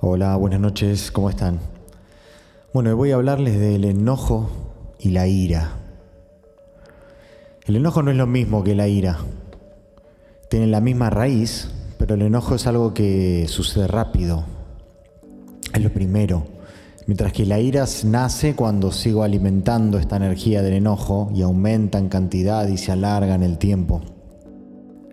[0.00, 1.58] Hola, buenas noches, ¿cómo están?
[2.72, 4.48] Bueno, voy a hablarles del enojo
[5.00, 5.72] y la ira.
[7.66, 9.18] El enojo no es lo mismo que la ira.
[10.48, 14.44] Tienen la misma raíz, pero el enojo es algo que sucede rápido.
[15.74, 16.46] Es lo primero.
[17.08, 22.08] Mientras que la ira nace cuando sigo alimentando esta energía del enojo y aumenta en
[22.08, 24.00] cantidad y se alarga en el tiempo.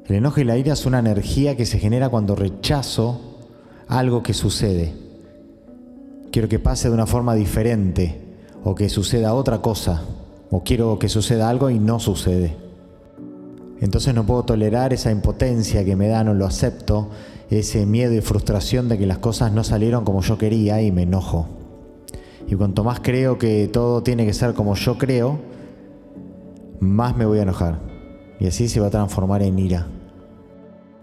[0.05, 3.34] El enojo y la ira es una energía que se genera cuando rechazo
[3.87, 4.93] algo que sucede.
[6.31, 8.19] Quiero que pase de una forma diferente
[8.63, 10.01] o que suceda otra cosa.
[10.51, 12.55] O quiero que suceda algo y no sucede.
[13.81, 17.09] Entonces no puedo tolerar esa impotencia que me da, no lo acepto,
[17.49, 21.03] ese miedo y frustración de que las cosas no salieron como yo quería y me
[21.03, 21.47] enojo.
[22.47, 25.39] Y cuanto más creo que todo tiene que ser como yo creo,
[26.79, 27.79] más me voy a enojar.
[28.39, 29.87] Y así se va a transformar en ira.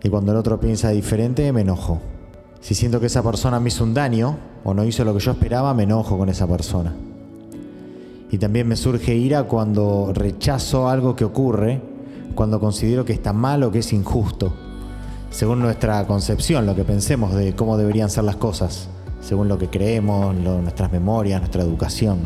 [0.03, 2.01] Y cuando el otro piensa diferente, me enojo.
[2.63, 5.33] Si siento que esa persona me hizo un daño o no hizo lo que yo
[5.33, 6.95] esperaba, me enojo con esa persona.
[8.31, 11.83] Y también me surge ira cuando rechazo algo que ocurre,
[12.37, 14.55] cuando considero que está mal o que es injusto,
[15.31, 18.89] según nuestra concepción, lo que pensemos de cómo deberían ser las cosas,
[19.21, 22.21] según lo que creemos, nuestras memorias, nuestra educación.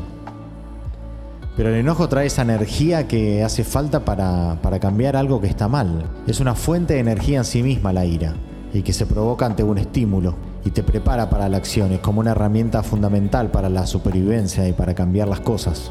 [1.56, 6.04] Pero el enojo trae esa energía que hace falta para, cambiar algo que está mal.
[6.26, 8.34] Es una fuente de energía en sí misma la ira
[8.76, 11.92] y que se provoca ante un estímulo y te prepara para la acción.
[11.92, 15.90] Es como una herramienta fundamental para la supervivencia y para cambiar las cosas.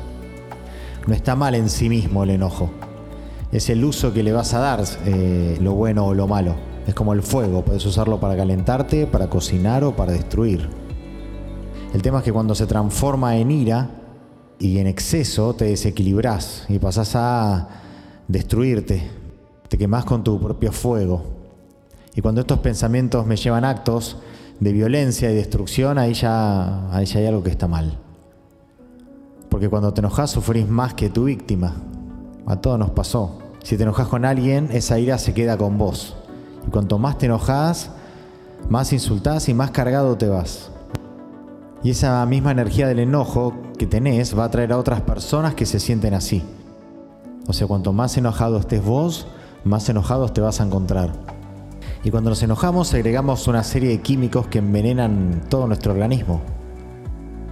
[1.07, 2.69] No está mal en sí mismo el enojo.
[3.51, 6.55] Es el uso que le vas a dar, eh, lo bueno o lo malo.
[6.85, 10.69] Es como el fuego, puedes usarlo para calentarte, para cocinar o para destruir.
[11.93, 13.89] El tema es que cuando se transforma en ira,
[14.59, 17.67] y en exceso te desequilibras y pasás a
[18.27, 19.09] destruirte,
[19.67, 21.34] te quemás con tu propio fuego.
[22.15, 24.17] Y cuando estos pensamientos me llevan a actos
[24.61, 27.99] de violencia y destrucción, ahí ya, ahí ya hay algo que está mal.
[29.49, 31.75] Porque cuando te enojas sufrís más que tu víctima.
[32.45, 33.39] A todos nos pasó.
[33.63, 36.15] Si te enojas con alguien, esa ira se queda con vos.
[36.65, 37.91] Y cuanto más te enojas,
[38.69, 40.71] más insultás y más cargado te vas.
[41.83, 45.65] Y esa misma energía del enojo que tenés va a traer a otras personas que
[45.65, 46.43] se sienten así.
[47.47, 49.27] O sea, cuanto más enojado estés vos,
[49.65, 51.11] más enojados te vas a encontrar.
[52.05, 56.41] Y cuando nos enojamos agregamos una serie de químicos que envenenan todo nuestro organismo.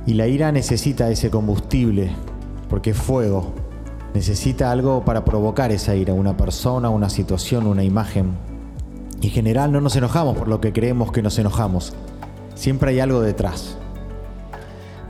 [0.06, 2.12] Y la ira necesita ese combustible,
[2.70, 3.52] porque es fuego.
[4.14, 8.38] Necesita algo para provocar esa ira, una persona, una situación, una imagen.
[9.20, 11.94] Y en general no nos enojamos por lo que creemos que nos enojamos.
[12.56, 13.76] Siempre hay algo detrás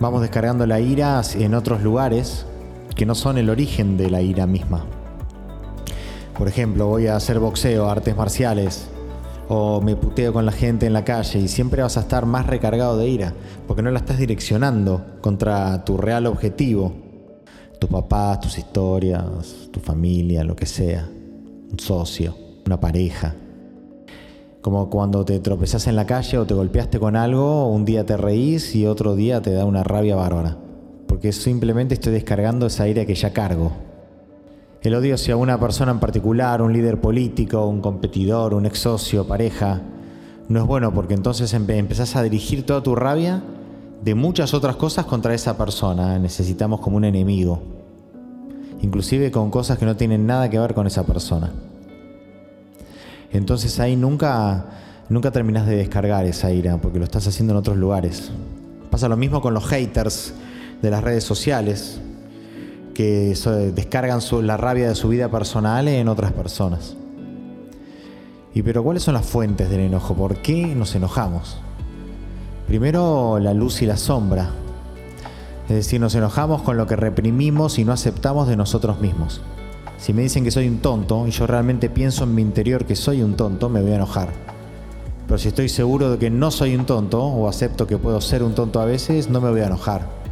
[0.03, 2.45] vamos descargando la ira en otros lugares
[2.93, 4.83] que no son el origen de la ira misma.
[6.37, 8.89] Por ejemplo, voy a hacer boxeo, artes marciales,
[9.47, 12.47] o me puteo con la gente en la calle y siempre vas a estar más
[12.47, 13.33] recargado de ira,
[13.67, 16.93] porque no la estás direccionando contra tu real objetivo,
[17.79, 19.25] tus papás, tus historias,
[19.71, 21.09] tu familia, lo que sea,
[21.71, 23.35] un socio, una pareja.
[24.61, 28.15] Como cuando te tropezás en la calle o te golpeaste con algo, un día te
[28.15, 30.57] reís y otro día te da una rabia bárbara.
[31.05, 33.73] Porque simplemente estoy descargando esa ira que ya cargo.
[34.83, 39.25] El odio hacia una persona en particular, un líder político, un competidor, un ex socio,
[39.25, 39.79] pareja,
[40.49, 43.41] no es bueno porque entonces empezás a dirigir toda tu rabia
[44.03, 46.19] de muchas otras cosas contra esa persona.
[46.19, 47.63] Necesitamos como un enemigo.
[48.81, 51.53] Inclusive con cosas que no tienen nada que ver con esa persona.
[53.31, 54.65] Entonces ahí nunca,
[55.07, 58.33] nunca terminas de descargar esa ira porque lo estás haciendo en otros lugares.
[58.91, 60.33] Pasa lo mismo con los haters
[60.81, 62.01] de las redes sociales
[62.93, 63.35] que
[63.73, 66.95] descargan la rabia de su vida personal en otras personas.
[68.53, 70.13] Y pero ¿cuáles son las fuentes del enojo?
[70.13, 71.57] ¿Por qué nos enojamos?
[72.67, 74.51] Primero la luz y la sombra.
[75.69, 79.41] Es decir, nos enojamos con lo que reprimimos y no aceptamos de nosotros mismos.
[79.97, 82.95] Si me dicen que soy un tonto y yo realmente pienso en mi interior que
[82.95, 84.29] soy un tonto, me voy a enojar.
[85.25, 88.43] Pero si estoy seguro de que no soy un tonto o acepto que puedo ser
[88.43, 90.22] un tonto a veces, no me voy a enojar.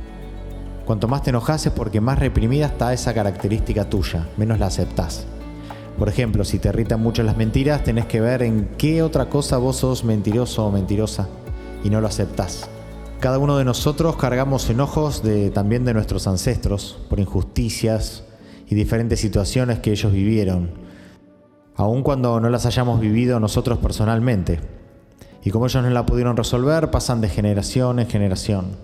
[0.85, 5.25] Cuanto más te enojas es porque más reprimida está esa característica tuya, menos la aceptás.
[5.97, 9.57] Por ejemplo, si te irritan mucho las mentiras, tenés que ver en qué otra cosa
[9.57, 11.27] vos sos mentiroso o mentirosa
[11.83, 12.69] y no lo aceptás.
[13.19, 18.23] Cada uno de nosotros cargamos enojos de, también de nuestros ancestros por injusticias,
[18.71, 20.71] y diferentes situaciones que ellos vivieron,
[21.75, 24.61] aun cuando no las hayamos vivido nosotros personalmente.
[25.43, 28.77] Y como ellos no la pudieron resolver, pasan de generación en generación.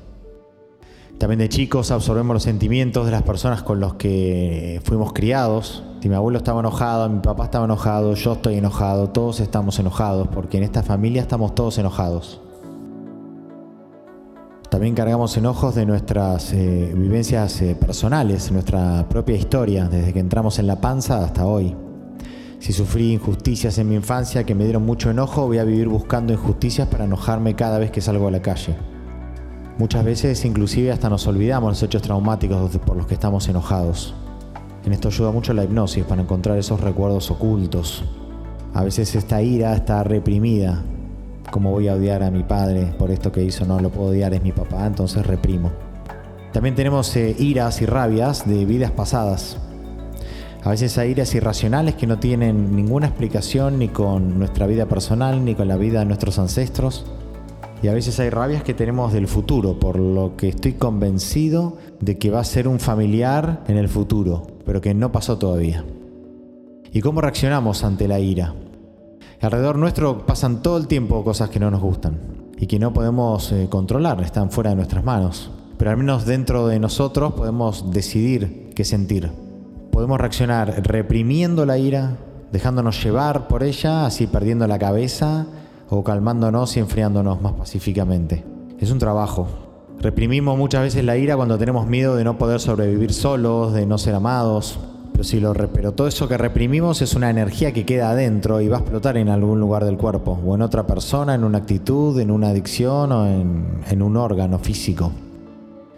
[1.17, 5.83] También de chicos absorbemos los sentimientos de las personas con los que fuimos criados.
[5.99, 10.27] Si mi abuelo estaba enojado, mi papá estaba enojado, yo estoy enojado, todos estamos enojados,
[10.27, 12.41] porque en esta familia estamos todos enojados.
[14.69, 20.59] también cargamos enojos de nuestras eh, vivencias eh, personales, nuestra propia historia, desde que entramos
[20.59, 21.75] en la panza hasta hoy.
[22.59, 26.33] Si sufrí injusticias en mi infancia que me dieron mucho enojo, voy a vivir buscando
[26.33, 28.75] injusticias para enojarme cada vez que salgo a la calle.
[29.77, 34.15] Muchas veces inclusive hasta nos olvidamos los hechos traumáticos por los que estamos enojados.
[34.83, 38.03] En esto ayuda mucho la hipnosis para encontrar esos recuerdos ocultos.
[38.73, 40.81] A veces esta ira está reprimida.
[41.51, 43.65] Como voy a odiar a mi padre por esto que hizo?
[43.65, 45.71] No lo puedo odiar, es mi papá, entonces reprimo.
[46.53, 49.57] También tenemos eh, iras y rabias de vidas pasadas.
[50.63, 55.45] A veces hay iras irracionales que no tienen ninguna explicación ni con nuestra vida personal
[55.45, 57.05] ni con la vida de nuestros ancestros.
[57.81, 62.17] Y a veces hay rabias que tenemos del futuro, por lo que estoy convencido de
[62.17, 65.85] que va a ser un familiar en el futuro, pero que no pasó todavía.
[66.91, 68.55] ¿Y cómo reaccionamos ante la ira?
[69.41, 72.17] Alrededor nuestro pasan todo el tiempo cosas que no nos gustan
[72.57, 75.51] y que no podemos eh, controlar, están fuera de nuestras manos.
[75.77, 79.29] Pero al menos dentro de nosotros podemos decidir qué sentir.
[79.91, 82.17] Podemos reaccionar reprimiendo la ira,
[82.51, 85.45] dejándonos llevar por ella, así perdiendo la cabeza
[85.89, 88.43] o calmándonos y enfriándonos más pacíficamente.
[88.79, 89.47] Es un trabajo.
[89.99, 93.97] Reprimimos muchas veces la ira cuando tenemos miedo de no poder sobrevivir solos, de no
[93.97, 94.79] ser amados.
[95.11, 98.67] Pero, si lo, pero todo eso que reprimimos es una energía que queda adentro y
[98.67, 102.19] va a explotar en algún lugar del cuerpo, o en otra persona, en una actitud,
[102.19, 105.11] en una adicción o en, en un órgano físico.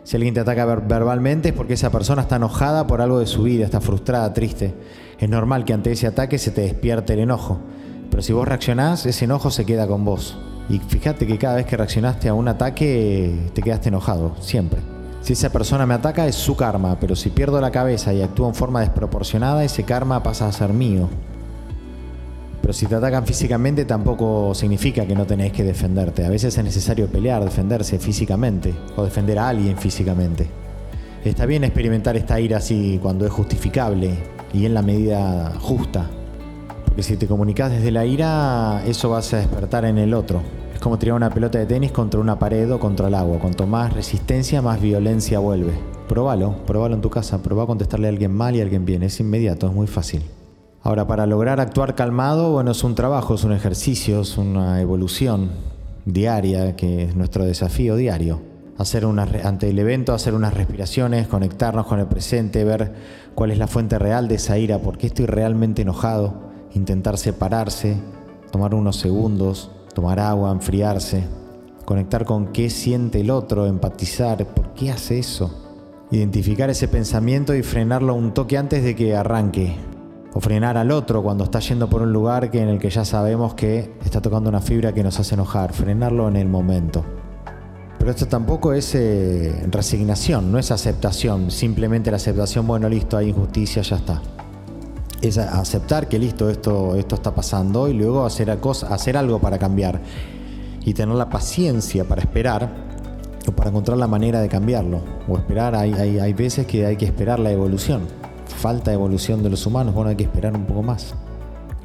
[0.03, 3.44] Si alguien te ataca verbalmente es porque esa persona está enojada por algo de su
[3.44, 4.74] vida, está frustrada, triste.
[5.19, 7.59] Es normal que ante ese ataque se te despierte el enojo.
[8.10, 10.38] Pero si vos reaccionás, ese enojo se queda con vos.
[10.70, 14.80] Y fíjate que cada vez que reaccionaste a un ataque, te quedaste enojado, siempre.
[15.22, 18.48] Si esa persona me ataca es su karma, pero si pierdo la cabeza y actúo
[18.48, 21.10] en forma desproporcionada, ese karma pasa a ser mío.
[22.62, 26.26] Pero si te atacan físicamente tampoco significa que no tenés que defenderte.
[26.26, 30.48] A veces es necesario pelear, defenderse físicamente o defender a alguien físicamente.
[31.24, 34.12] Está bien experimentar esta ira así cuando es justificable
[34.54, 36.10] y en la medida justa
[36.97, 40.41] si te comunicas desde la ira, eso vas a despertar en el otro.
[40.74, 43.39] Es como tirar una pelota de tenis contra una pared o contra el agua.
[43.39, 45.74] Cuanto más resistencia, más violencia vuelve.
[46.07, 49.03] Probalo, probalo en tu casa, probá a contestarle a alguien mal y a alguien bien.
[49.03, 50.24] Es inmediato, es muy fácil.
[50.81, 55.50] Ahora, para lograr actuar calmado, bueno, es un trabajo, es un ejercicio, es una evolución
[56.06, 58.41] diaria, que es nuestro desafío diario.
[58.77, 62.94] Hacer una, ante el evento, hacer unas respiraciones, conectarnos con el presente, ver
[63.36, 67.98] cuál es la fuente real de esa ira, por qué estoy realmente enojado, intentar separarse,
[68.51, 71.24] tomar unos segundos, tomar agua, enfriarse,
[71.86, 75.51] conectar con qué siente el otro, empatizar, por qué hace eso,
[76.12, 79.75] identificar ese pensamiento y frenarlo un toque antes de que arranque,
[80.33, 83.04] o frenar al otro cuando está yendo por un lugar que en el que ya
[83.04, 87.04] sabemos que está tocando una fibra que nos hace enojar, frenarlo en el momento.
[87.98, 93.30] Pero esto tampoco es eh, resignación, no es aceptación, simplemente la aceptación, bueno, listo, hay
[93.30, 94.22] injusticia, ya está
[95.21, 98.50] es aceptar que listo, esto, esto está pasando y luego hacer,
[98.89, 100.00] hacer algo para cambiar.
[100.86, 102.69] Y tener la paciencia para esperar
[103.48, 105.01] o para encontrar la manera de cambiarlo.
[105.27, 108.04] O esperar, hay, hay, veces que hay que esperar la evolución.
[108.45, 111.13] Falta evolución de los humanos, bueno, hay que esperar un poco más.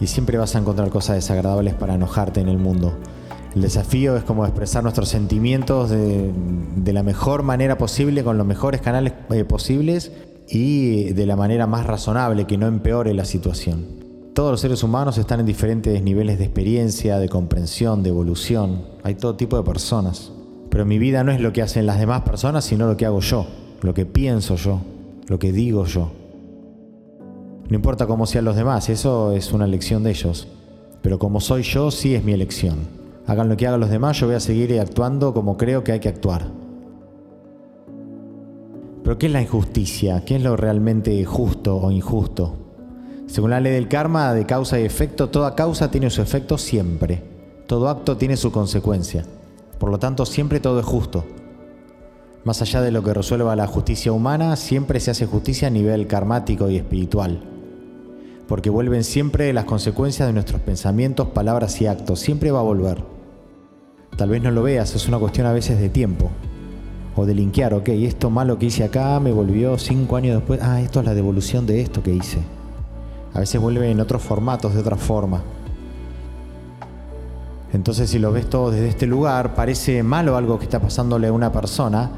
[0.01, 2.97] Y siempre vas a encontrar cosas desagradables para enojarte en el mundo.
[3.55, 6.33] El desafío es como expresar nuestros sentimientos de,
[6.77, 10.11] de la mejor manera posible, con los mejores canales eh, posibles
[10.49, 14.05] y de la manera más razonable, que no empeore la situación.
[14.35, 18.83] Todos los seres humanos están en diferentes niveles de experiencia, de comprensión, de evolución.
[19.05, 20.33] Hay todo tipo de personas.
[20.71, 23.21] Pero mi vida no es lo que hacen las demás personas, sino lo que hago
[23.21, 23.47] yo,
[23.81, 24.81] lo que pienso yo,
[25.29, 26.11] lo que digo yo.
[27.69, 30.49] No importa cómo sean los demás, eso es una elección de ellos.
[31.01, 32.79] Pero como soy yo, sí es mi elección.
[33.27, 36.01] Hagan lo que hagan los demás, yo voy a seguir actuando como creo que hay
[36.01, 36.64] que actuar.
[39.05, 40.25] Pero ¿qué es la injusticia?
[40.25, 42.57] ¿Qué es lo realmente justo o injusto?
[43.27, 47.23] Según la ley del karma, de causa y efecto, toda causa tiene su efecto siempre.
[47.67, 49.27] Todo acto tiene su consecuencia.
[49.79, 51.27] Por lo tanto, siempre todo es justo.
[52.45, 56.07] Más allá de lo que resuelva la justicia humana, siempre se hace justicia a nivel
[56.07, 57.43] karmático y espiritual.
[58.49, 62.21] Porque vuelven siempre las consecuencias de nuestros pensamientos, palabras y actos.
[62.21, 63.05] Siempre va a volver.
[64.17, 66.31] Tal vez no lo veas, es una cuestión a veces de tiempo
[67.17, 70.81] o de linkear, ok, esto malo que hice acá me volvió cinco años después, ah,
[70.81, 72.39] esto es la devolución de esto que hice.
[73.33, 75.43] A veces vuelve en otros formatos, de otra forma.
[77.73, 81.33] Entonces si lo ves todo desde este lugar, parece malo algo que está pasándole a
[81.33, 82.11] una persona,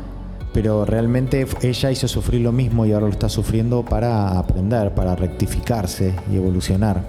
[0.53, 5.17] pero realmente ella hizo sufrir lo mismo y ahora lo está sufriendo para aprender, para
[5.17, 7.03] rectificarse y evolucionar.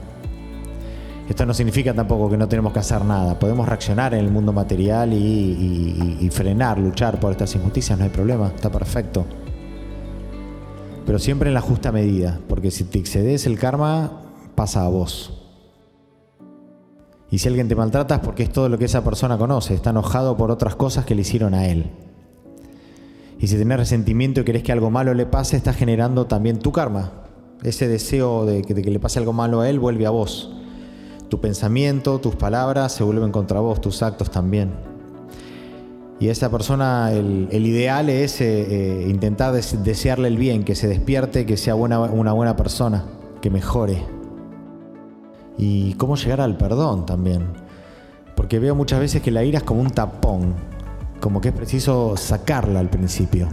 [1.29, 3.37] Esto no significa tampoco que no tenemos que hacer nada.
[3.37, 8.47] Podemos reaccionar en el mundo material y, frenar, luchar por estas injusticias, no hay problema,
[8.47, 9.25] está perfecto.
[11.05, 14.21] Pero siempre en la justa medida, porque si te excedes el karma,
[14.55, 15.33] pasa a vos.
[17.29, 19.89] Y si alguien te maltrata es porque es todo lo que esa persona conoce, está
[19.89, 21.91] enojado por otras cosas que le hicieron a él.
[23.39, 26.71] Y si tenés resentimiento y querés que algo malo le pase, estás generando también tu
[26.71, 27.11] karma.
[27.63, 30.53] Ese deseo de que, de que le pase algo malo a él vuelve a vos.
[31.29, 34.71] Tu pensamiento, tus palabras se vuelven contra vos, tus actos también.
[36.19, 38.45] Y esa persona el, ideal es eh,
[39.03, 41.97] eh, intentar desearle el bien, que se despierte, que sea una
[42.33, 43.05] buena persona,
[43.41, 44.03] que mejore.
[45.57, 47.47] Y cómo llegar al perdón también.
[48.35, 50.53] Porque veo muchas veces que la ira es como un tapón,
[51.19, 53.47] como que es preciso sacarla al principio.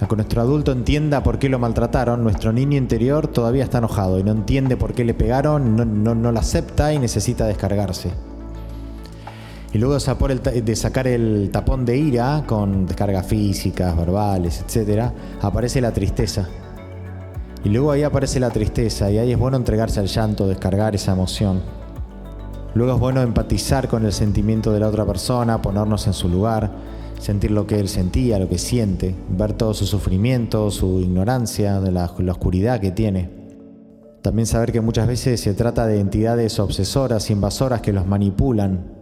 [0.00, 4.24] A nuestro adulto entienda por qué lo maltrataron, nuestro niño interior todavía está enojado y
[4.24, 8.10] no entiende por qué le pegaron, no, no, no lo acepta y necesita descargarse.
[9.72, 15.10] Y luego de sacar el tapón de ira con descargas físicas, verbales, etc.,
[15.42, 16.48] aparece la tristeza.
[17.64, 21.12] Y luego ahí aparece la tristeza y ahí es bueno entregarse al llanto, descargar esa
[21.12, 21.60] emoción.
[22.74, 26.70] Luego es bueno empatizar con el sentimiento de la otra persona, ponernos en su lugar
[27.18, 31.92] sentir lo que él sentía, lo que siente, ver todo su sufrimiento, su ignorancia, de
[31.92, 33.30] la, oscuridad que tiene.
[34.22, 38.92] También saber que muchas veces se trata de entidades obsesoras, invasoras que los manipulan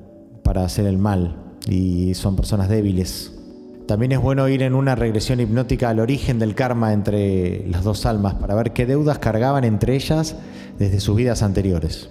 [0.42, 3.33] para hacer el mal y son personas débiles.
[3.87, 8.07] También es bueno ir en una regresión hipnótica al origen del karma entre las dos
[8.07, 10.37] almas para ver qué deudas cargaban entre ellas
[10.78, 12.09] desde sus vidas anteriores.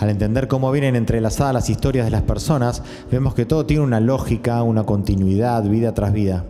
[0.00, 4.00] Al entender cómo vienen entrelazadas las historias de las personas, vemos que todo tiene una
[4.00, 6.46] lógica, una continuidad, vida tras vida.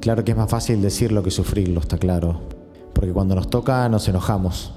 [0.00, 2.42] Claro que es más fácil decirlo que sufrirlo, está claro.
[2.92, 4.74] Porque cuando nos toca nos enojamos.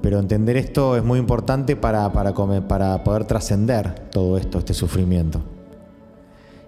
[0.00, 5.40] Pero entender esto es muy importante para, para, poder trascender todo esto, este sufrimiento.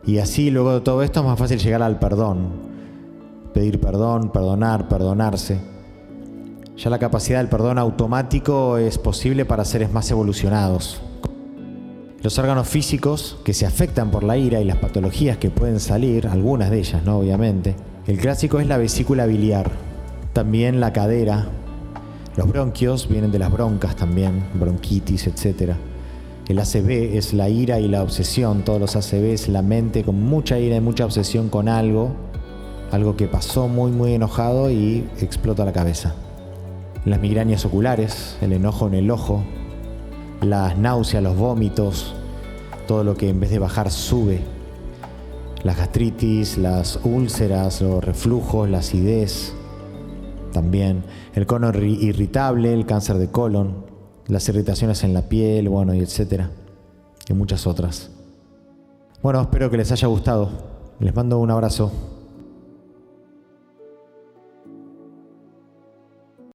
[0.04, 2.48] Y así luego de todo esto es más fácil llegar al perdón.
[3.54, 5.77] Pedir perdón, perdonar, perdonarse.
[6.78, 11.00] Ya la capacidad del perdón automático es posible para seres más evolucionados.
[12.22, 16.28] Los órganos físicos que se afectan por la ira y las patologías que pueden salir,
[16.28, 17.18] algunas de ellas, ¿no?
[17.18, 17.74] Obviamente.
[18.06, 19.72] El clásico es la vesícula biliar,
[20.32, 21.48] también la cadera.
[22.36, 25.72] Los bronquios vienen de las broncas también, bronquitis, etc.
[26.46, 28.62] El ACV es la ira y la obsesión.
[28.64, 32.12] Todos los ACV es la mente con mucha ira y mucha obsesión con algo,
[32.92, 36.14] algo que pasó muy, muy enojado y explota la cabeza
[37.10, 39.42] las migrañas oculares, el enojo en el ojo,
[40.42, 42.14] las náuseas, los vómitos,
[42.86, 44.40] todo lo que en vez de bajar sube,
[45.62, 49.54] las gastritis, las úlceras, los reflujos, la acidez,
[50.52, 53.86] también el cono irritable, el cáncer de colon,
[54.26, 56.50] las irritaciones en la piel, bueno, y etcétera,
[57.28, 58.10] y muchas otras.
[59.22, 60.50] Bueno, espero que les haya gustado.
[61.00, 61.92] Les mando un abrazo.